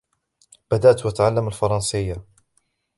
بدأت 0.71 1.05
أتعلّم 1.05 1.47
الفرنسيّة. 1.47 2.25